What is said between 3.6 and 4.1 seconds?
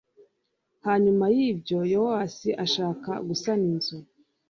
inzu